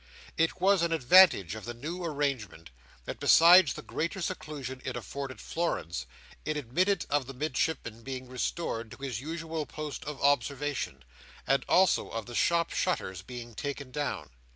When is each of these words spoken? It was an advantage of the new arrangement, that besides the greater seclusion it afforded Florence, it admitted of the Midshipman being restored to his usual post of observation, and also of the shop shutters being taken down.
It 0.35 0.59
was 0.59 0.81
an 0.81 0.91
advantage 0.91 1.53
of 1.53 1.63
the 1.65 1.75
new 1.75 2.03
arrangement, 2.03 2.71
that 3.05 3.19
besides 3.19 3.73
the 3.75 3.83
greater 3.83 4.19
seclusion 4.19 4.81
it 4.83 4.95
afforded 4.95 5.39
Florence, 5.39 6.07
it 6.43 6.57
admitted 6.57 7.05
of 7.11 7.27
the 7.27 7.35
Midshipman 7.35 8.01
being 8.01 8.27
restored 8.27 8.89
to 8.89 9.03
his 9.03 9.21
usual 9.21 9.67
post 9.67 10.03
of 10.05 10.19
observation, 10.23 11.03
and 11.45 11.63
also 11.69 12.09
of 12.09 12.25
the 12.25 12.33
shop 12.33 12.71
shutters 12.71 13.21
being 13.21 13.53
taken 13.53 13.91
down. 13.91 14.31